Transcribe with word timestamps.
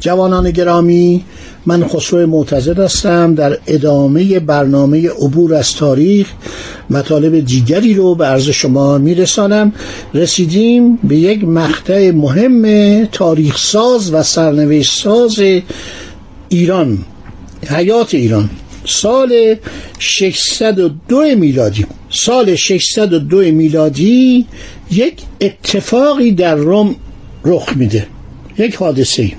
جوانان 0.00 0.50
گرامی 0.50 1.24
من 1.66 1.88
خسرو 1.88 2.26
معتزد 2.26 2.78
هستم 2.78 3.34
در 3.34 3.58
ادامه 3.66 4.40
برنامه 4.40 5.10
عبور 5.10 5.54
از 5.54 5.72
تاریخ 5.72 6.32
مطالب 6.90 7.40
دیگری 7.40 7.94
رو 7.94 8.14
به 8.14 8.24
عرض 8.24 8.48
شما 8.48 8.98
میرسانم. 8.98 9.72
رسیدیم 10.14 10.96
به 10.96 11.16
یک 11.16 11.44
مقطع 11.44 12.10
مهم 12.10 13.04
تاریخ 13.04 13.58
ساز 13.58 14.14
و 14.14 14.22
سرنوشت 14.22 15.02
ساز 15.02 15.42
ایران 16.48 16.98
حیات 17.68 18.14
ایران. 18.14 18.50
سال 18.84 19.56
602 19.98 21.20
میلادی. 21.36 21.86
سال 22.10 22.54
602 22.54 23.36
میلادی 23.36 24.46
یک 24.90 25.14
اتفاقی 25.40 26.32
در 26.32 26.54
روم 26.54 26.96
رخ 27.44 27.76
میده. 27.76 28.06
یک 28.58 28.74
حادثه 28.74 29.32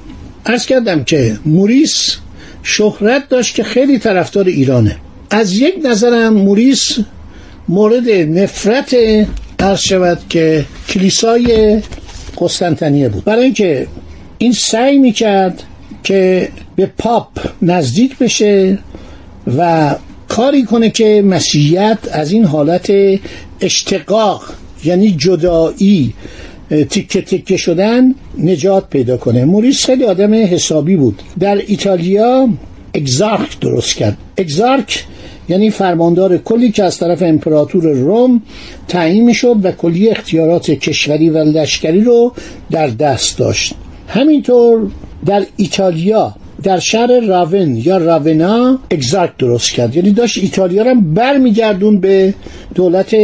ارز 0.45 0.65
کردم 0.65 1.03
که 1.03 1.39
موریس 1.45 2.17
شهرت 2.63 3.29
داشت 3.29 3.55
که 3.55 3.63
خیلی 3.63 3.99
طرفدار 3.99 4.45
ایرانه. 4.45 4.97
از 5.29 5.53
یک 5.53 5.75
نظرم 5.83 6.33
موریس 6.33 6.97
مورد 7.69 8.09
نفرت 8.09 8.95
عرض 9.59 9.79
شود 9.79 10.19
که 10.29 10.65
کلیسای 10.89 11.81
قسطنطنیه 12.41 13.09
بود. 13.09 13.23
برای 13.23 13.43
اینکه 13.43 13.87
این 14.37 14.53
سعی 14.53 14.97
می‌کرد 14.97 15.63
که 16.03 16.49
به 16.75 16.85
پاپ 16.97 17.27
نزدیک 17.61 18.17
بشه 18.17 18.77
و 19.57 19.95
کاری 20.27 20.63
کنه 20.63 20.89
که 20.89 21.23
مسیحیت 21.25 21.97
از 22.11 22.31
این 22.31 22.45
حالت 22.45 22.91
اشتقاق 23.61 24.43
یعنی 24.83 25.11
جدایی 25.11 26.13
تیکه 26.71 27.21
تیکه 27.21 27.57
شدن 27.57 28.15
نجات 28.37 28.89
پیدا 28.89 29.17
کنه. 29.17 29.45
موریس 29.45 29.85
خیلی 29.85 30.03
آدم 30.03 30.33
حسابی 30.33 30.95
بود. 30.95 31.21
در 31.39 31.61
ایتالیا 31.67 32.49
اگزارک 32.93 33.59
درست 33.59 33.95
کرد. 33.95 34.17
اگزارک 34.37 35.05
یعنی 35.49 35.69
فرماندار 35.69 36.37
کلی 36.37 36.71
که 36.71 36.83
از 36.83 36.97
طرف 36.97 37.21
امپراتور 37.21 37.83
روم 37.83 38.41
تعیین 38.87 39.25
می‌شد 39.25 39.55
و 39.63 39.71
کلی 39.71 40.09
اختیارات 40.09 40.71
کشوری 40.71 41.29
و 41.29 41.37
لشکری 41.37 42.01
رو 42.01 42.33
در 42.71 42.87
دست 42.87 43.37
داشت. 43.37 43.73
همینطور 44.07 44.87
در 45.25 45.45
ایتالیا 45.57 46.35
در 46.63 46.79
شهر 46.79 47.19
راون 47.19 47.77
یا 47.77 47.97
راونا 47.97 48.79
اگزارک 48.91 49.37
درست 49.37 49.71
کرد. 49.71 49.95
یعنی 49.95 50.11
داشت 50.11 50.37
ایتالیا 50.37 50.83
رو 50.83 51.01
برمیگردون 51.01 51.99
به 51.99 52.33
دولت 52.75 53.15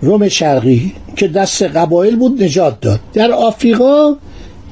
روم 0.00 0.28
شرقی 0.28 0.92
که 1.16 1.28
دست 1.28 1.62
قبایل 1.62 2.16
بود 2.16 2.42
نجات 2.42 2.80
داد. 2.80 3.00
در 3.12 3.32
آفریقا 3.32 4.14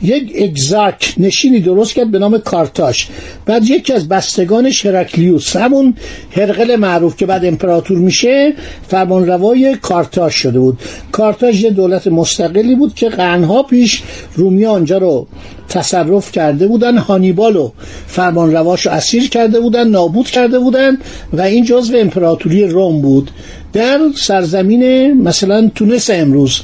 یک 0.02 0.32
اگزارک 0.42 1.14
نشینی 1.18 1.60
درست 1.60 1.94
کرد 1.94 2.10
به 2.10 2.18
نام 2.18 2.38
کارتاش. 2.38 3.08
بعد 3.46 3.70
یکی 3.70 3.92
از 3.92 4.08
بستگانش 4.08 4.86
هرکلیوس 4.86 5.56
همون 5.56 5.94
هرقل 6.30 6.76
معروف 6.76 7.16
که 7.16 7.26
بعد 7.26 7.44
امپراتور 7.44 7.98
میشه 7.98 8.54
فرمانروای 8.88 9.76
کارتاش 9.82 10.34
شده 10.34 10.58
بود. 10.58 10.78
کارتاش 11.12 11.60
یه 11.60 11.70
دولت 11.70 12.06
مستقلی 12.06 12.74
بود 12.74 12.94
که 12.94 13.08
قرنها 13.08 13.62
پیش 13.62 14.02
رومی 14.34 14.66
آنجا 14.66 14.98
رو 14.98 15.26
تصرف 15.68 16.32
کرده 16.32 16.66
بودن 16.66 16.98
هانیبالو 16.98 17.70
فرمانرواش 18.06 18.86
رو 18.86 18.92
اسیر 18.92 19.28
کرده 19.28 19.60
بودن 19.60 19.88
نابود 19.88 20.26
کرده 20.26 20.58
بودن 20.58 20.98
و 21.32 21.40
این 21.40 21.64
جزو 21.64 21.96
امپراتوری 21.96 22.64
روم 22.64 23.00
بود. 23.00 23.30
در 23.72 24.00
سرزمین 24.16 25.12
مثلا 25.22 25.70
تونس 25.74 26.10
امروز. 26.10 26.60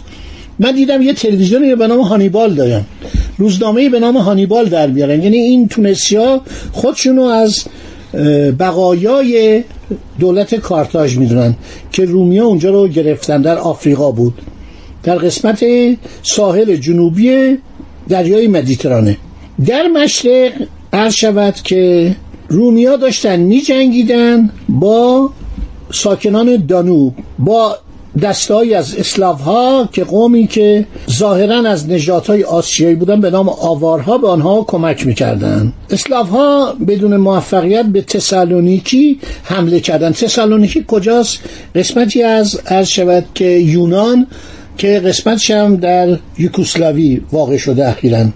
من 0.58 0.72
دیدم 0.72 1.02
یه 1.02 1.12
تلویزیونی 1.12 1.74
به 1.74 1.86
نام 1.86 2.00
هانیبال 2.00 2.54
دارن. 2.54 2.84
روزنامه 3.42 3.88
به 3.88 4.00
نام 4.00 4.16
هانیبال 4.16 4.64
در 4.68 4.86
بیارن. 4.86 5.22
یعنی 5.22 5.36
این 5.36 5.68
تونسیا 5.68 6.40
خودشونو 6.72 7.22
از 7.22 7.64
بقایای 8.58 9.64
دولت 10.20 10.54
کارتاژ 10.54 11.16
می‌دونن 11.16 11.54
که 11.92 12.04
رومیا 12.04 12.46
اونجا 12.46 12.70
رو 12.70 12.88
گرفتن 12.88 13.42
در 13.42 13.58
آفریقا 13.58 14.10
بود. 14.10 14.34
در 15.02 15.16
قسمت 15.16 15.64
ساحل 16.22 16.76
جنوبی 16.76 17.58
دریای 18.08 18.48
مدیترانه. 18.48 19.16
در 19.66 19.86
مشرق 19.88 20.52
عرض 20.92 21.14
شود 21.14 21.54
که 21.54 22.16
رومیا 22.48 22.96
داشتن 22.96 23.36
می 23.36 23.60
جنگیدن 23.60 24.50
با 24.68 25.30
ساکنان 25.92 26.66
دانوب 26.66 27.14
با 27.38 27.78
دستایی 28.20 28.74
از 28.74 28.94
اسلاف 28.96 29.40
ها 29.40 29.88
که 29.92 30.04
قومی 30.04 30.46
که 30.46 30.86
ظاهرا 31.10 31.68
از 31.68 31.90
نجات 31.90 32.26
های 32.26 32.44
آسیایی 32.44 32.94
بودن 32.94 33.20
به 33.20 33.30
نام 33.30 33.48
آوارها 33.48 34.18
به 34.18 34.28
آنها 34.28 34.64
کمک 34.68 35.06
می‌کردن. 35.06 35.72
اسلاف 35.90 36.28
ها 36.28 36.72
بدون 36.88 37.16
موفقیت 37.16 37.84
به 37.84 38.02
تسالونیکی 38.02 39.18
حمله 39.42 39.80
کردن. 39.80 40.12
تسالونیکی 40.12 40.84
کجاست؟ 40.88 41.38
قسمتی 41.74 42.22
از 42.22 42.60
عرض 42.66 42.88
شود 42.88 43.24
که 43.34 43.44
یونان 43.44 44.26
که 44.78 45.00
قسمتش 45.00 45.50
هم 45.50 45.76
در 45.76 46.18
یوکوسلاوی 46.38 47.20
واقع 47.32 47.56
شده 47.56 47.88
اخیرا 47.88 48.26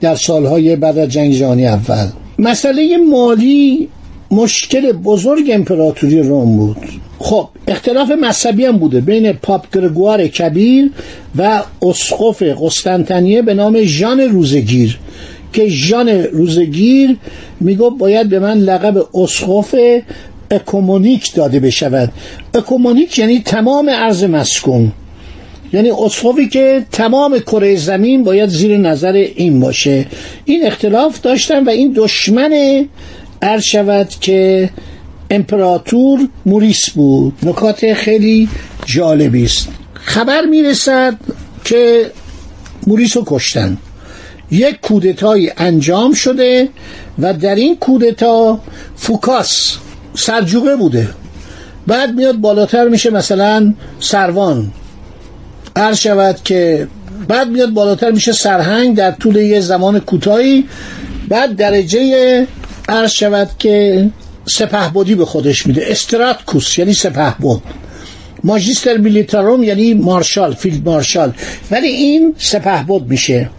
در 0.00 0.14
سالهای 0.14 0.76
بعد 0.76 0.98
از 0.98 1.08
جنگ 1.08 1.32
جهانی 1.32 1.66
اول. 1.66 2.06
مسئله 2.38 2.96
مالی 2.96 3.88
مشکل 4.30 4.92
بزرگ 4.92 5.50
امپراتوری 5.52 6.22
روم 6.22 6.56
بود. 6.56 6.76
خب 7.24 7.48
اختلاف 7.68 8.10
مذهبی 8.10 8.64
هم 8.64 8.78
بوده 8.78 9.00
بین 9.00 9.32
پاپ 9.32 9.76
گرگوار 9.76 10.26
کبیر 10.26 10.90
و 11.36 11.62
اسقف 11.82 12.42
قسطنطنیه 12.42 13.42
به 13.42 13.54
نام 13.54 13.82
ژان 13.82 14.20
روزه‌گیر. 14.20 14.98
که 15.52 15.68
ژان 15.68 16.08
روزه‌گیر 16.08 17.16
میگه 17.60 17.90
باید 17.90 18.28
به 18.28 18.38
من 18.38 18.58
لقب 18.58 19.16
اسقف 19.16 19.74
ecumenic 20.50 21.34
داده 21.34 21.60
بشود. 21.60 22.12
ecumenic 22.54 23.18
یعنی 23.18 23.42
تمام 23.44 23.88
ارض 23.88 24.24
مسکون. 24.24 24.92
یعنی 25.72 25.90
اسقفی 25.90 26.48
که 26.48 26.86
تمام 26.92 27.38
کره 27.38 27.76
زمین 27.76 28.24
باید 28.24 28.48
زیر 28.48 28.76
نظر 28.76 29.12
این 29.12 29.60
باشه. 29.60 30.06
این 30.44 30.66
اختلاف 30.66 31.20
داشتن 31.20 31.64
و 31.64 31.70
این 31.70 31.92
دشمن 31.96 32.84
عرض 33.42 33.62
شود 33.62 34.08
که 34.20 34.70
امپراتور 35.34 36.28
موریس 36.46 36.90
بود. 36.90 37.34
نکات 37.42 37.92
خیلی 37.92 38.48
جالبی 38.86 39.44
است. 39.44 39.68
خبر 39.94 40.40
می‌رسد 40.40 41.16
که 41.64 42.10
موریس 42.86 43.16
رو 43.16 43.22
کشتن. 43.26 43.78
یک 44.50 44.80
کودتایی 44.80 45.52
انجام 45.56 46.12
شده 46.12 46.68
و 47.18 47.34
در 47.34 47.54
این 47.54 47.76
کودتا 47.76 48.60
فوکاس 48.96 49.76
سرجوقه 50.14 50.76
بوده. 50.76 51.08
بعد 51.86 52.14
میاد 52.14 52.36
بالاتر 52.36 52.88
میشه 52.88 53.10
مثلا 53.10 53.74
سروان. 54.00 54.72
عرض 55.76 55.98
شود 55.98 56.36
که 56.44 56.88
بعد 57.28 57.48
میاد 57.48 57.70
بالاتر 57.70 58.10
میشه 58.10 58.32
سرهنگ 58.32 58.96
در 58.96 59.10
طول 59.10 59.36
یه 59.36 59.60
زمان 59.60 60.00
کوتاهی. 60.00 60.64
بعد 61.28 61.56
درجه 61.56 62.46
عرض 62.88 63.10
شود 63.10 63.50
که 63.58 64.08
سپهبدی 64.46 65.14
به 65.14 65.24
خودش 65.24 65.66
میده. 65.66 65.86
strategos 65.88 66.78
یعنی 66.78 66.94
سپهبد. 66.94 67.60
magister 68.44 68.96
militarum 68.96 69.62
یعنی 69.62 69.94
مارشال 69.94 70.54
field 70.54 70.88
marshal. 70.88 71.32
ولی 71.70 71.88
این 71.88 72.34
سپهبد 72.38 73.10
میشه. 73.10 73.50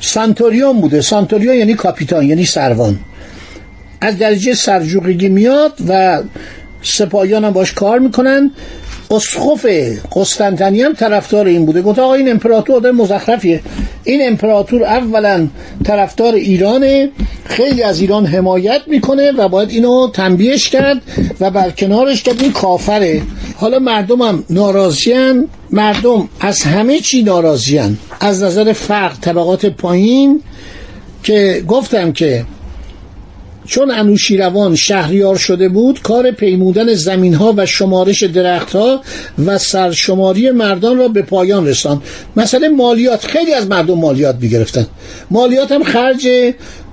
centurion 0.00 0.80
بوده. 0.80 1.00
centurion 1.00 1.54
یعنی 1.54 1.74
captain 1.74 2.26
یعنی 2.26 2.44
سروان. 2.44 2.98
از 4.00 4.18
درجه 4.18 4.54
سرجوقگی 4.54 5.28
میاد 5.28 5.72
و 5.88 6.22
سپاهیان 6.82 7.44
هم 7.44 7.50
باش 7.50 7.72
کار 7.72 7.98
می‌کنن. 7.98 8.50
اسقف 9.10 9.66
قسطنطنیه 10.16 10.86
هم 10.86 10.92
طرفدار 10.92 11.46
این 11.46 11.66
بوده. 11.66 11.82
گفت 11.82 11.98
آقا 11.98 12.14
این 12.14 12.30
امپراتور 12.30 12.76
آدم 12.76 12.90
مزخرفیه. 12.90 13.60
این 14.04 14.20
امپراتور 14.26 14.84
اولا 14.84 15.48
طرفدار 15.84 16.34
ایرانه. 16.34 17.10
خیلی 17.52 17.82
از 17.82 18.00
ایران 18.00 18.26
حمایت 18.26 18.80
می‌کنه 18.86 19.32
و 19.32 19.48
باید 19.48 19.70
اینو 19.70 20.10
تنبیهش 20.10 20.68
کرد 20.68 21.02
و 21.40 21.50
برکنارش 21.50 22.22
کرد. 22.22 22.42
این 22.42 22.52
کافره. 22.52 23.22
حالا 23.56 23.78
مردم 23.78 24.22
هم 24.22 24.44
ناراضیان 24.50 25.48
مردم 25.70 26.28
از 26.40 26.62
همه 26.62 27.00
چی 27.00 27.22
ناراضیان 27.22 27.98
از 28.20 28.42
نظر 28.42 28.72
فقر 28.72 29.14
طبقات 29.20 29.66
پایین 29.66 30.42
که 31.22 31.64
گفتم 31.68 32.12
که 32.12 32.44
چون 33.72 33.90
انوشیروان 33.90 34.76
شهریار 34.76 35.36
شده 35.36 35.68
بود 35.68 36.02
کار 36.02 36.30
پیمودن 36.30 36.94
زمین 36.94 37.34
ها 37.34 37.54
و 37.56 37.66
شمارش 37.66 38.22
درخت 38.22 38.72
ها 38.72 39.00
و 39.46 39.58
سرشماری 39.58 40.50
مردان 40.50 40.98
را 40.98 41.08
به 41.08 41.22
پایان 41.22 41.66
رساند. 41.66 42.02
مثلا 42.36 42.68
مالیات 42.68 43.26
خیلی 43.26 43.54
از 43.54 43.66
مردم 43.66 43.98
مالیات 43.98 44.36
می‌گرفتن. 44.40 44.86
مالیات 45.30 45.72
هم 45.72 45.84
خرج 45.84 46.28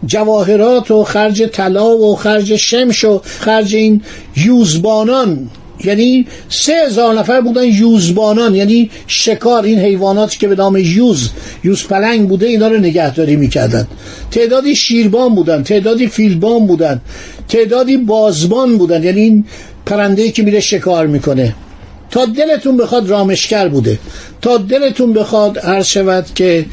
جواهرات 0.05 0.91
و 0.91 1.03
خرج 1.03 1.43
طلا 1.43 1.97
و 1.97 2.15
خرج 2.15 2.55
شمش 2.55 3.03
و 3.03 3.21
خرج 3.23 3.75
این 3.75 4.01
یوزبانان 4.37 5.49
یعنی 5.83 6.25
سه 6.49 6.73
هزار 6.87 7.13
نفر 7.13 7.41
بودن 7.41 7.63
یوزبانان 7.63 8.55
یعنی 8.55 8.89
شکار 9.07 9.63
این 9.63 9.79
حیواناتی 9.79 10.37
که 10.37 10.47
به 10.47 10.55
نام 10.55 10.77
یوز 10.77 11.29
یوز 11.63 11.87
پلنگ 11.87 12.29
بوده 12.29 12.45
اینا 12.45 12.67
رو 12.67 12.77
نگهداری 12.77 13.35
می‌کردن. 13.35 13.87
تعدادی 14.31 14.75
شیربان 14.75 15.35
بودن 15.35 15.63
تعدادی 15.63 16.07
فیلبان 16.07 16.67
بودن 16.67 17.01
تعدادی 17.47 17.97
بازبان 17.97 18.77
بودن. 18.77 19.03
یعنی 19.03 19.21
این 19.21 19.45
پرنده 19.85 20.31
که 20.31 20.43
میره 20.43 20.59
شکار 20.59 21.07
می‌کنه. 21.07 21.55
تا 22.11 22.25
دلتون 22.25 22.77
بخواد 22.77 23.09
رامشگر 23.09 23.67
بوده. 23.67 23.99
تا 24.41 24.57
دلتون 24.57 25.13
بخواد 25.13 25.59
عرض 25.59 25.87
شود 25.87 26.25
که 26.35 26.65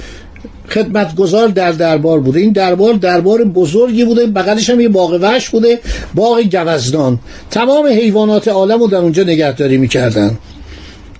خدمتگزار 0.69 1.49
در 1.49 1.73
دربار 1.73 2.21
بوده. 2.21 2.41
این 2.41 2.53
دربار 2.53 2.95
دربار 2.95 3.45
بزرگی 3.45 4.05
بوده. 4.05 4.27
بغلش 4.27 4.71
هم 4.71 4.81
یه 4.81 4.89
باغ 4.89 5.19
وحش 5.23 5.49
بوده. 5.49 5.81
باغ 6.15 6.43
گوزدان 6.43 7.19
تمام 7.51 7.87
حیوانات 7.87 8.49
عالم 8.49 8.81
رو 8.81 8.87
در 8.87 8.99
اونجا 8.99 9.23
نگهداری 9.23 9.79
می‌کردن. 9.79 10.39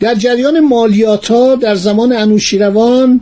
در 0.01 0.15
جریان 0.15 0.61
مالیات 0.61 1.31
ها 1.31 1.55
در 1.55 1.75
زمان 1.75 2.13
انوشیروان 2.13 3.21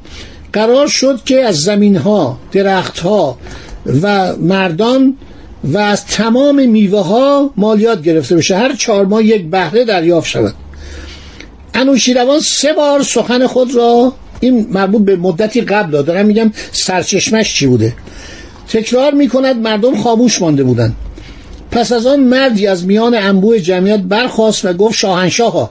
قرار 0.53 0.87
شد 0.87 1.21
که 1.25 1.45
از 1.45 1.57
زمین 1.57 1.97
ها 1.97 2.39
درخت 2.53 2.99
ها 2.99 3.39
و 4.03 4.37
مردان 4.37 5.17
و 5.65 5.79
از 5.79 6.07
تمام 6.07 6.69
میوه 6.69 7.05
ها 7.05 7.51
مالیات 7.57 8.03
گرفته 8.03 8.37
بشه. 8.37 8.57
هر 8.57 8.75
چهار 8.75 9.07
ماه 9.07 9.25
یک 9.25 9.51
بهره 9.51 9.85
دریافت 9.85 10.29
شود. 10.29 10.55
انوشیروان 11.75 12.41
سه 12.41 12.73
بار 12.73 13.03
سخن 13.03 13.47
خود 13.47 13.75
را 13.75 14.13
این 14.41 14.67
مربوط 14.71 15.03
به 15.03 15.17
مدتی 15.17 15.61
قبل 15.61 16.03
دارم 16.03 16.27
میگم 16.27 16.53
سرچشمش 16.73 17.55
چی 17.55 17.67
بوده؟ 17.67 17.93
تکرار 18.69 19.15
می‌کند 19.15 19.57
مردم 19.57 19.97
خاموش 19.97 20.43
مانده 20.43 20.65
بودند. 20.65 20.97
پس 21.71 21.93
از 21.93 22.07
آن 22.07 22.21
مردی 22.21 22.67
از 22.67 22.87
میان 22.87 23.15
انبوه 23.15 23.59
جمعیت 23.59 24.01
برخواست 24.01 24.65
و 24.65 24.73
گفت 24.73 24.99
شاهنشاه 24.99 25.53
ها 25.53 25.71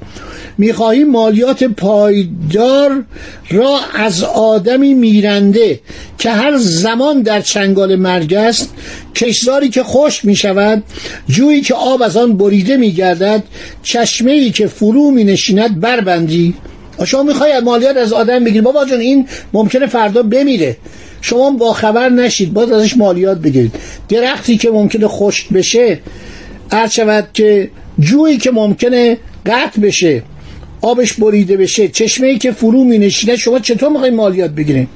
می‌خواهیم 0.58 1.12
مالیات 1.12 1.64
پایدار 1.64 3.04
را 3.50 3.80
از 3.94 4.24
آدمی 4.24 4.94
میرنده 4.94 5.80
که 6.18 6.32
هر 6.32 6.58
زمان 6.58 7.22
در 7.22 7.42
چنگال 7.42 7.96
مرگ 7.96 8.34
است 8.34 8.74
کشزاری 9.16 9.70
که 9.70 9.84
خوش 9.84 10.26
می 10.26 10.36
شود 10.36 10.84
جویی 11.28 11.62
که 11.62 11.74
آب 11.74 12.02
از 12.02 12.18
آن 12.18 12.38
بریده 12.38 12.78
می 12.78 12.92
گردد 12.92 13.44
چشمه 13.84 14.50
که 14.50 14.68
فرو 14.68 15.12
می 15.12 15.24
نشیند 15.24 15.80
بربندی. 15.80 16.54
شما 17.06 17.24
می‌خوای 17.24 17.60
مالیات 17.60 17.98
از 17.98 18.14
آدم 18.14 18.44
بگیری. 18.44 18.62
بابا 18.62 18.86
جان 18.86 19.00
این 19.00 19.28
ممکنه 19.54 19.88
فردا 19.88 20.24
بمیره. 20.24 20.78
شما 21.22 21.50
با 21.50 21.74
خبر 21.74 22.10
نشید. 22.10 22.54
باید 22.54 22.74
ازش 22.74 22.98
مالیات 22.98 23.38
بگیرید. 23.38 23.76
درختی 24.10 24.58
که 24.58 24.72
ممکنه 24.72 25.08
خشک 25.08 25.50
بشه 25.50 26.00
هر 26.72 26.88
شود 26.88 27.28
که 27.34 27.70
جویی 28.00 28.38
که 28.38 28.52
ممکنه 28.52 29.18
قطع 29.46 29.82
بشه 29.82 30.24
آبش 30.82 31.14
بریده 31.14 31.58
بشه 31.58 31.88
چشمه 31.88 32.28
ای 32.28 32.38
که 32.38 32.52
فرو 32.52 32.84
می 32.84 32.98
نشینه 32.98 33.36
شما 33.36 33.60
چطور 33.60 33.90
می‌خوای 33.90 34.12
مالیات 34.12 34.52
بگیرید؟ 34.52 34.88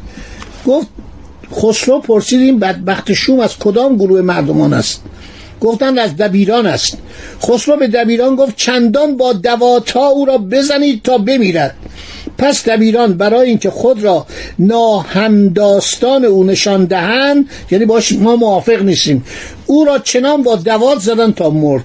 گفت 0.66 0.88
خسرو 1.56 2.00
پرسید 2.00 2.42
این 2.42 2.60
بدبخت 2.60 3.14
شوم 3.14 3.40
از 3.40 3.58
کدام 3.58 3.96
گروه 3.96 4.22
مردمان 4.22 4.74
است؟ 4.74 5.04
گفتند 5.62 6.00
از 6.00 6.18
دبیران 6.18 6.66
است. 6.66 6.98
خسرو 7.44 7.78
به 7.78 7.88
دبیران 7.88 8.36
گفت 8.36 8.56
چندان 8.56 9.18
با 9.18 9.34
دواتا 9.34 10.06
او 10.08 10.26
را 10.26 10.38
بزنید 10.38 11.02
تا 11.04 11.18
بمیرد. 11.18 11.76
پس 12.38 12.70
دبیران 12.70 13.14
برای 13.14 13.50
اینکه 13.50 13.70
خود 13.70 14.04
را 14.04 14.26
ناهمداستان 14.60 16.26
او 16.26 16.44
نشان 16.44 16.86
دهند 16.86 17.50
یعنی 17.72 17.86
باش 17.86 18.12
ما 18.12 18.36
موافق 18.36 18.82
نیستیم. 18.82 19.24
او 19.66 19.86
را 19.86 20.00
چنان 20.00 20.44
با 20.44 20.56
دوات 20.56 21.00
زدن 21.00 21.32
تا 21.32 21.50
مرد. 21.50 21.84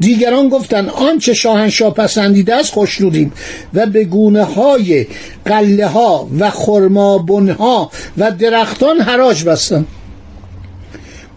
دیگران 0.00 0.48
گفتند 0.48 0.88
آنچه 0.88 1.34
شاهنشاه 1.34 1.94
پسندیده 1.94 2.54
است 2.54 2.72
خوشنودیم 2.72 3.32
و 3.74 3.86
به 3.86 4.04
گونه 4.04 4.44
های 4.44 5.06
قله 5.44 5.86
ها 5.86 6.28
و 6.38 6.50
خرمابن 6.50 7.48
ها 7.48 7.90
و 8.18 8.30
درختان 8.30 9.00
حراج 9.00 9.44
بستند 9.44 9.86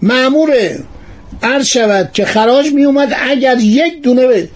معمور 0.02 0.52
عرض 1.44 1.66
شود 1.66 2.10
که 2.13 2.25
خراج 2.25 2.74
می 2.74 2.84
اومد 2.84 3.16
اگر 3.30 3.57
یک 3.60 4.02
دونه 4.02 4.48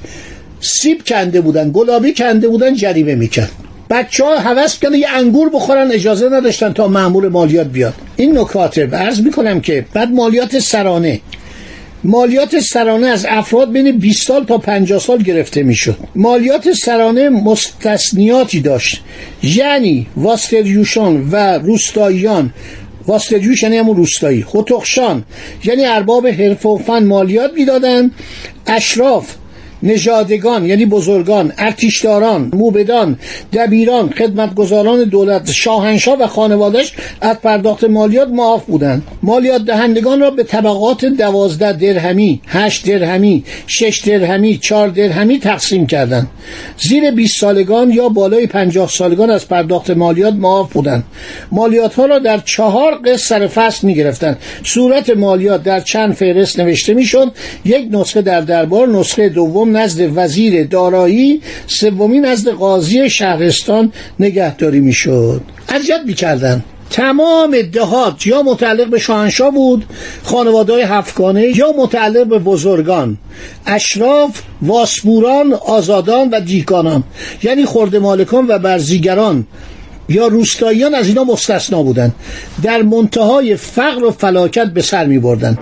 سیب 0.61 1.03
کنده 1.05 1.41
بودن 1.41 1.71
گلابی 1.71 2.13
کنده 2.13 2.47
بودن 2.47 2.75
جریمه 2.75 3.15
می‌کرد. 3.15 3.51
بچه 3.93 4.23
ها 4.25 4.39
حوض 4.39 4.79
کنه 4.79 4.97
یه 4.97 5.09
انگور 5.09 5.49
بخورن 5.49 5.91
اجازه 5.91 6.29
نداشتن 6.29 6.73
تا 6.73 6.87
معمول 6.87 7.27
مالیات 7.27 7.67
بیاد. 7.67 7.93
این 8.15 8.37
نکاته 8.37 8.87
عرض 8.87 9.21
می‌کنم 9.21 9.61
که 9.61 9.85
بعد 9.93 10.11
مالیات 10.11 10.59
سرانه. 10.59 11.21
مالیات 12.03 12.59
سرانه 12.59 13.07
از 13.07 13.25
افراد 13.29 13.71
بین 13.71 13.97
20 13.97 14.27
سال 14.27 14.43
تا 14.43 14.57
50 14.57 14.99
سال 14.99 15.23
گرفته 15.23 15.63
می‌شد. 15.63 15.97
مالیات 16.15 16.73
سرانه 16.73 17.29
مستثنیاتی 17.29 18.61
داشت. 18.61 19.01
یعنی 19.43 20.07
واستریوشان 20.17 21.29
و 21.31 21.35
روستاییان. 21.57 22.53
واستجوش 23.07 23.63
یعنی 23.63 23.77
همون 23.77 23.95
روستایی. 23.97 24.43
خطخشان 24.47 25.23
یعنی 25.63 25.85
ارباب 25.85 26.27
حرف 26.27 26.65
و 26.65 26.77
فن 26.77 27.03
مالیات 27.05 27.53
می‌دادند 27.53 28.11
اشراف. 28.67 29.25
نژادگان 29.83 30.65
یعنی 30.65 30.85
بزرگان 30.85 31.53
ارتشداران 31.57 32.51
موبدان 32.53 33.19
دبیران 33.53 34.09
خدمتگزاران 34.09 35.03
دولت 35.03 35.51
شاهنشاه 35.51 36.17
و 36.19 36.27
خانوادش 36.27 36.93
از 37.21 37.35
پرداخت 37.35 37.83
مالیات 37.83 38.27
معاف 38.27 38.65
بودند. 38.65 39.03
مالیات 39.23 39.65
دهندگان 39.65 40.19
را 40.19 40.31
به 40.31 40.43
طبقات 40.43 41.05
دوازده 41.05 41.73
درهمی 41.73 42.41
هشت 42.47 42.89
درهمی 42.89 43.43
شش 43.67 44.01
درهمی 44.05 44.57
چهار 44.57 44.87
درهمی 44.87 45.39
تقسیم 45.39 45.87
کردند. 45.87 46.27
زیر 46.77 47.11
20 47.11 47.39
سالگان 47.39 47.91
یا 47.91 48.09
بالای 48.09 48.47
پنجاه 48.47 48.89
سالگان 48.89 49.29
از 49.29 49.47
پرداخت 49.47 49.89
مالیات 49.89 50.33
معاف 50.33 50.73
بودند. 50.73 51.03
مالیات 51.51 51.93
ها 51.93 52.05
را 52.05 52.19
در 52.19 52.37
چهار 52.37 52.95
قسط 53.05 53.33
سر 53.33 53.47
فصل 53.47 53.87
می 53.87 53.95
گرفتند 53.95 54.37
صورت 54.63 55.09
مالیات 55.09 55.63
در 55.63 55.79
چند 55.79 56.13
فهرست 56.13 56.59
نوشته 56.59 56.93
می‌شد؟ 56.93 57.31
یک 57.65 57.87
نسخه 57.91 58.21
در 58.21 58.41
دربار 58.41 58.87
نسخه 58.87 59.29
دوم 59.29 59.72
نزد 59.77 60.11
وزیر 60.15 60.67
دارایی 60.67 61.41
سومی 61.67 62.19
نزد 62.19 62.49
قاضی 62.49 63.09
شهرستان 63.09 63.91
نگهداری 64.19 64.79
می‌شد. 64.79 65.41
اذیت 65.69 66.01
می‌کردن. 66.05 66.63
تمام 66.89 67.61
دهات 67.61 68.27
یا 68.27 68.41
متعلق 68.41 68.87
به 68.87 68.99
شاهنشاه 68.99 69.51
بود 69.51 69.85
خانواده 70.23 70.87
هفتگانه 70.87 71.57
یا 71.57 71.73
متعلق 71.77 72.27
به 72.27 72.39
بزرگان 72.39 73.17
اشراف 73.65 74.41
واسبوران 74.61 75.53
آزادان 75.53 76.29
و 76.29 76.39
دیکانان 76.39 77.03
یعنی 77.43 77.65
خورده 77.65 77.99
مالکان 77.99 78.45
و 78.47 78.59
برزیگران 78.59 79.47
یا 80.09 80.27
روستاییان 80.27 80.95
از 80.95 81.07
اینا 81.07 81.23
مستثنا 81.23 81.83
بودند 81.83 82.15
در 82.63 82.81
منتهای 82.81 83.55
فقر 83.55 84.03
و 84.03 84.11
فلاکت 84.11 84.65
به 84.65 84.81
سر 84.81 85.05
می 85.05 85.19
بردن. 85.19 85.57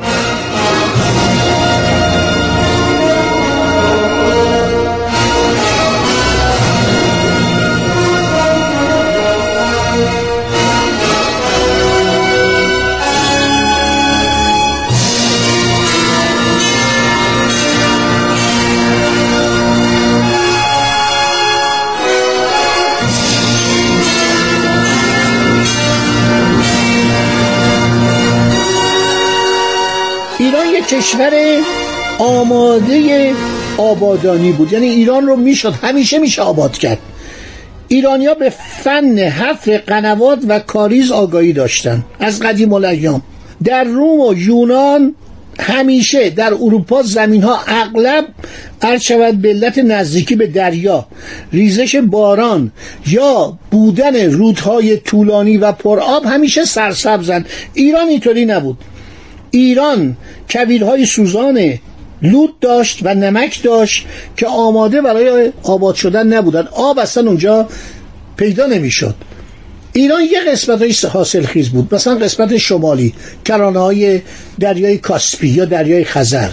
کشور 30.92 31.32
آماده 32.20 33.34
آبادانی 33.78 34.52
بود. 34.52 34.74
یعنی 34.74 34.88
ایران 34.88 35.28
رو 35.28 35.36
می‌شد 35.36 35.74
همیشه 35.84 36.18
میشه 36.18 36.42
آباد 36.42 36.78
کرد. 36.78 36.98
ایرانیا 37.88 38.34
به 38.34 38.50
فن 38.84 39.20
حفر 39.20 39.78
قنوات 39.78 40.40
و 40.48 40.60
کاریز 40.60 41.12
آگاهی 41.12 41.54
داشتن. 41.54 42.04
از 42.20 42.40
قدیم 42.40 42.74
الایام. 42.74 43.22
در 43.64 43.84
روم 43.84 44.20
و 44.20 44.34
یونان 44.34 45.16
همیشه 45.60 46.30
در 46.30 46.54
اروپا 46.54 47.02
زمین 47.02 47.44
ها 47.44 47.60
اغلب 47.68 48.26
شود 49.02 49.42
به 49.42 49.50
علت 49.50 49.78
نزدیکی 49.78 50.36
به 50.36 50.48
دریا 50.48 51.08
ریزش 51.54 51.96
باران 51.96 52.72
یا 53.08 53.58
بودن 53.72 54.32
رودهای 54.32 54.98
طولانی 54.98 55.58
و 55.58 55.72
پرآب 55.72 56.26
همیشه 56.26 56.66
سرسبزن. 56.66 57.46
ایران 57.74 58.08
اینطوری 58.08 58.46
نبود. 58.46 58.78
ایران 59.52 60.18
کویرهای 60.50 61.06
سوزان 61.06 61.80
لود 62.22 62.60
داشت 62.60 63.00
و 63.04 63.16
نمک 63.16 63.64
داشت 63.64 64.06
که 64.38 64.48
آماده 64.48 65.02
برای 65.02 65.52
آباد 65.64 65.96
شدن 65.96 66.34
نبودن. 66.34 66.68
آب 66.72 67.00
اصلا 67.00 67.28
اونجا 67.28 67.68
پیدا 68.38 68.66
نمی‌شد. 68.66 69.16
ایران 69.94 70.22
یه 70.22 70.52
قسمت 70.52 71.06
حاصل 71.06 71.42
خیز 71.42 71.70
بود. 71.70 71.96
مثلا 71.96 72.16
قسمت 72.16 72.58
شمالی 72.58 73.14
کرانه 73.46 73.80
های 73.80 74.22
دریای 74.60 74.98
کاسپی 74.98 75.48
یا 75.48 75.66
دریای 75.66 76.04
خزر. 76.04 76.50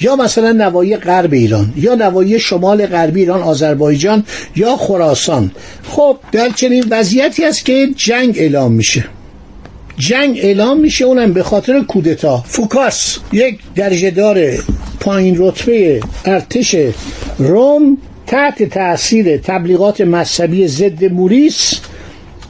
یا 0.00 0.16
مثلا 0.16 0.52
نوایی 0.52 0.96
غرب 0.96 1.32
ایران 1.32 1.72
یا 1.76 1.94
نوایی 1.94 2.40
شمال 2.40 2.86
غربی 2.86 3.20
ایران 3.20 3.42
آذربایجان 3.42 4.24
یا 4.56 4.76
خراسان. 4.76 5.50
خب 5.90 6.16
در 6.32 6.48
چنین 6.48 6.84
وضعیتی 6.90 7.44
است 7.44 7.64
که 7.64 7.88
جنگ 7.96 8.38
اعلام 8.38 8.72
میشه. 8.72 9.04
جنگ 9.98 10.38
اعلام 10.42 10.80
میشه 10.80 11.04
اونم 11.04 11.32
به 11.32 11.42
خاطر 11.42 11.80
کودتا. 11.80 12.44
فوکاس 12.46 13.18
یک 13.32 13.58
درجه 13.74 14.10
دار 14.10 14.38
پایین 15.00 15.34
رتبه 15.38 16.00
ارتش 16.24 16.76
روم 17.38 17.98
تحت 18.26 18.62
تاثیر 18.62 19.36
تبلیغات 19.36 20.00
مذهبی 20.00 20.68
ضد 20.68 21.04
موریس 21.04 21.80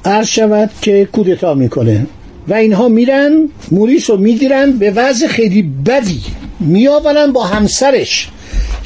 عرض 0.05 0.29
شود 0.29 0.71
که 0.83 1.09
کودتا 1.12 1.55
می‌کنه. 1.55 2.07
و 2.49 2.55
اینها 2.55 2.88
میرن 2.88 3.49
موریس 3.71 4.11
رو 4.11 4.17
می‌گیرن 4.17 4.73
به 4.73 4.91
وضع 4.91 5.26
خیلی 5.26 5.62
بدی 5.62 6.23
میآورن 6.61 7.33
با 7.33 7.45
همسرش. 7.45 8.29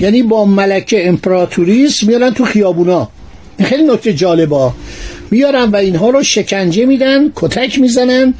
یعنی 0.00 0.22
با 0.22 0.44
ملکه 0.44 1.08
امپراتوریس 1.08 2.02
میارن 2.02 2.30
تو 2.30 2.44
خیابونا. 2.44 3.08
خیلی 3.62 3.82
نکته 3.82 4.12
جالبا 4.12 4.74
میارن 5.30 5.64
و 5.64 5.76
اینها 5.76 6.10
رو 6.10 6.22
شکنجه 6.22 6.84
میدن 6.84 7.32
کتک 7.36 7.78
می‌زنن 7.78 8.34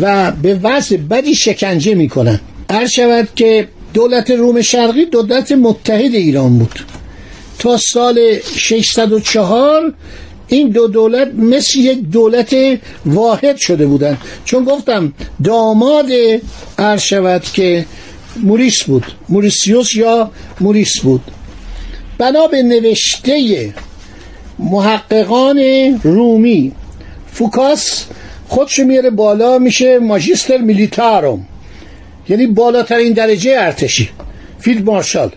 و 0.00 0.32
به 0.42 0.54
وضع 0.54 0.96
بدی 0.96 1.34
شکنجه 1.34 1.94
می‌کنن. 1.94 2.40
عرض 2.70 2.90
شود 2.90 3.28
که 3.36 3.68
دولت 3.94 4.30
روم 4.30 4.62
شرقی 4.62 5.04
دولت 5.04 5.52
متحد 5.52 6.14
ایران 6.14 6.58
بود. 6.58 6.80
تا 7.58 7.76
سال 7.76 8.38
604 8.56 9.92
این 10.48 10.68
دو 10.68 10.88
دولت 10.88 11.34
مثل 11.34 11.78
یک 11.78 12.00
دولت 12.00 12.56
واحد 13.06 13.56
شده 13.56 13.86
بودن. 13.86 14.18
چون 14.44 14.64
گفتم 14.64 15.12
داماد 15.44 16.06
عرض 16.78 17.02
شود 17.02 17.42
که 17.52 17.84
موریس 18.36 18.82
بود. 18.82 19.04
موریسیوس 19.28 19.94
یا 19.94 20.30
موریس 20.60 21.00
بود. 21.00 21.22
بنا 22.18 22.46
به 22.46 22.62
نوشته 22.62 23.72
محققان 24.58 25.58
رومی. 26.02 26.72
فوکاس 27.32 28.04
خودشو 28.48 28.84
میاره 28.84 29.10
بالا 29.10 29.58
میشه 29.58 29.98
magister 29.98 30.56
militarum 30.58 31.46
یعنی 32.28 32.46
بالاترین 32.46 33.12
درجه 33.12 33.56
ارتشی. 33.58 34.10
field 34.60 34.84
marshal. 34.84 35.30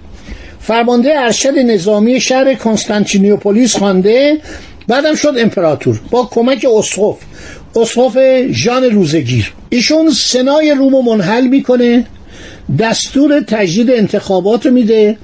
فرمانده 0.60 1.20
ارشد 1.20 1.58
نظامی 1.58 2.22
شهر 2.22 2.54
کنستانتینیوپولیس 2.54 3.76
خوانده 3.76 4.38
بعدم 4.88 5.16
شد 5.16 5.34
امپراتور. 5.38 6.02
با 6.12 6.30
کمک 6.32 6.66
اسقف. 6.78 7.18
اسقف 7.76 8.18
ژان 8.52 8.84
روزگیر. 8.84 9.54
ایشون 9.70 10.12
سنای 10.12 10.72
رومو 10.72 11.02
منحل 11.02 11.48
می‌کنه 11.48 12.06
دستور 12.80 13.42
تجدید 13.42 13.92
انتخابات 13.92 14.66
میده. 14.66 15.18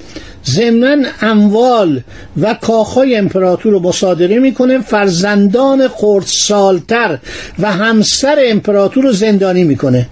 ضمنا 0.49 1.09
اموال 1.21 2.01
و 2.41 2.53
کاخهای 2.53 3.15
امپراتور 3.15 3.71
رو 3.71 3.79
مصادره 3.79 4.39
می‌کنه 4.39 4.79
فرزندان 4.79 5.87
خردسالتر 5.87 7.17
و 7.59 7.71
همسر 7.71 8.37
امپراتور 8.45 9.03
رو 9.03 9.11
زندانی 9.11 9.63
می‌کنه. 9.63 10.07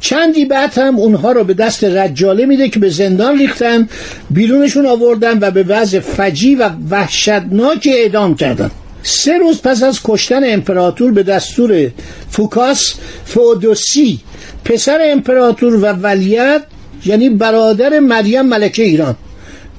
چندی 0.00 0.44
بعد 0.44 0.78
هم 0.78 0.96
اونها 0.96 1.32
رو 1.32 1.44
به 1.44 1.54
دست 1.54 1.84
رجاله 1.84 2.46
میده 2.46 2.68
که 2.68 2.78
به 2.78 2.90
زندان 2.90 3.38
ریختن 3.38 3.88
بیرونشون 4.30 4.86
آوردن 4.86 5.38
و 5.40 5.50
به 5.50 5.62
وضع 5.62 6.00
فجی 6.00 6.54
و 6.54 6.70
وحشتناک 6.90 7.88
اعدام 7.92 8.34
کردن. 8.34 8.70
سه 9.02 9.38
روز 9.38 9.62
پس 9.62 9.82
از 9.82 10.00
کشتن 10.04 10.40
امپراتور 10.44 11.12
به 11.12 11.22
دستور 11.22 11.90
فوکاس 12.30 12.94
فودوسی 13.24 14.20
پسر 14.64 14.98
امپراتور 15.02 15.74
و 15.76 15.86
ولیت 15.86 16.62
یعنی 17.06 17.30
برادر 17.30 17.98
مریم 17.98 18.42
ملکه 18.42 18.82
ایران. 18.82 19.16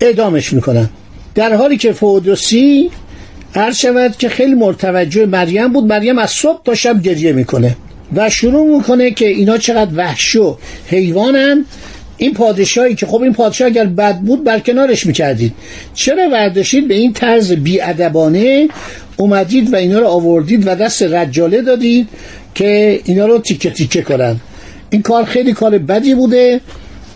اعدامش 0.03 0.53
می‌کنن. 0.53 0.89
در 1.35 1.53
حالی 1.53 1.77
که 1.77 1.91
فودوسی 1.91 2.89
عرض 3.55 3.77
شود 3.77 4.17
که 4.17 4.29
خیلی 4.29 4.55
مرتوجه 4.55 5.25
مریم 5.25 5.73
بود 5.73 5.85
مریم 5.85 6.19
از 6.19 6.29
صبح 6.29 6.63
تا 6.63 6.75
شب 6.75 7.01
گریه 7.01 7.31
می‌کنه 7.31 7.75
و 8.15 8.29
شروع 8.29 8.77
می‌کنه 8.77 9.11
که 9.11 9.27
اینا 9.27 9.57
چقدر 9.57 9.91
وحش 9.95 10.35
و 10.35 10.57
حیوانن. 10.87 11.65
این 12.17 12.33
پادشاهی 12.33 12.95
که 12.95 13.05
خب 13.05 13.21
این 13.21 13.33
پادشاه 13.33 13.67
اگر 13.67 13.85
بد 13.85 14.19
بود 14.19 14.43
برکنارش 14.43 15.05
می‌کردید. 15.05 15.53
چرا 15.93 16.29
ورداشید 16.29 16.87
به 16.87 16.93
این 16.93 17.13
طرز 17.13 17.51
بیادبانه 17.51 18.67
اومدید 19.17 19.73
و 19.73 19.75
اینا 19.75 19.99
رو 19.99 20.07
آوردید 20.07 20.67
و 20.67 20.75
دست 20.75 21.03
رجاله 21.03 21.61
دادید 21.61 22.07
که 22.55 22.99
اینا 23.05 23.25
رو 23.25 23.39
تیکه 23.39 23.69
تیکه 23.69 24.01
کنن. 24.01 24.35
این 24.89 25.01
کار 25.01 25.23
خیلی 25.23 25.53
کار 25.53 25.77
بدی 25.77 26.15
بوده. 26.15 26.61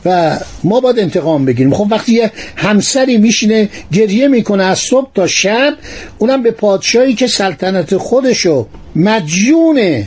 و 0.08 0.38
ما 0.64 0.80
باید 0.80 1.00
انتقام 1.00 1.46
بگیریم. 1.46 1.74
خب 1.74 1.88
وقتی 1.92 2.14
یه 2.14 2.32
همسری 2.56 3.18
میشینه 3.18 3.70
گریه 3.94 4.28
می‌کنه 4.28 4.64
از 4.64 4.80
صبح 4.80 5.10
تا 5.16 5.28
شب 5.28 5.74
اونم 6.18 6.44
به 6.44 6.52
پادشاهی 6.52 7.14
که 7.14 7.28
سلطنت 7.28 7.98
خودشو 7.98 8.68
مجیون 8.96 10.04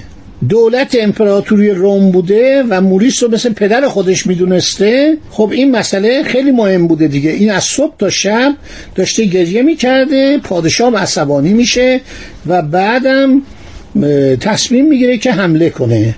دولت 0.48 0.96
امپراتوری 1.00 1.70
روم 1.70 2.10
بوده 2.10 2.64
و 2.68 2.80
موریس 2.80 3.22
رو 3.22 3.30
مثل 3.30 3.52
پدر 3.52 3.88
خودش 3.88 4.26
می‌دونسته 4.26 5.18
خب 5.30 5.50
این 5.52 5.70
مسئله 5.70 6.22
خیلی 6.22 6.50
مهم 6.50 6.86
بوده 6.86 7.08
دیگه. 7.08 7.30
این 7.30 7.50
از 7.50 7.64
صبح 7.64 7.94
تا 7.98 8.10
شب 8.10 8.54
داشته 8.94 9.24
گریه 9.24 9.62
می‌کرده 9.62 10.38
پادشاه 10.38 10.96
عصبانی 10.96 11.52
میشه 11.52 12.00
و 12.46 12.62
بعدم 12.62 13.42
تصمیم 14.40 14.88
می‌گیره 14.88 15.18
که 15.18 15.32
حمله 15.32 15.70
کنه. 15.70 16.14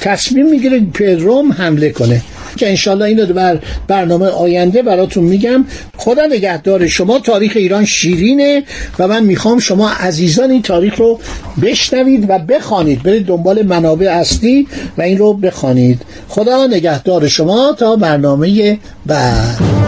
تصمیم 0.00 0.46
می‌گیره 0.46 0.80
به 0.98 1.16
روم 1.16 1.52
حمله 1.52 1.90
کنه. 1.90 2.20
که 2.56 2.68
انشالله 2.68 3.04
اینو 3.04 3.26
بر 3.26 3.58
برنامه 3.88 4.26
آینده 4.26 4.82
براتون 4.82 5.24
میگم. 5.24 5.64
خدا 5.96 6.26
نگهدار 6.26 6.86
شما. 6.86 7.18
تاریخ 7.18 7.52
ایران 7.54 7.84
شیرینه 7.84 8.62
و 8.98 9.08
من 9.08 9.24
می‌خوام 9.24 9.58
شما 9.58 9.90
عزیزان 9.90 10.50
این 10.50 10.62
تاریخ 10.62 10.96
رو 10.96 11.20
بشنوید 11.62 12.30
و 12.30 12.38
بخوانید. 12.38 13.02
برید 13.02 13.26
دنبال 13.26 13.62
منابع 13.62 14.06
اصلی 14.06 14.66
و 14.98 15.02
این 15.02 15.18
رو 15.18 15.32
بخوانید. 15.32 16.02
خدا 16.28 16.66
نگهدار 16.66 17.28
شما. 17.28 17.76
تا 17.78 17.96
برنامه 17.96 18.78
بعد. 19.06 19.81